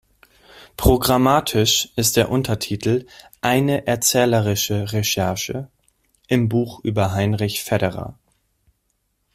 [0.77, 3.05] Programmatisch ist der Untertitel
[3.41, 5.69] «eine erzählerische Recherche»
[6.27, 8.17] im Buch über Heinrich Federer.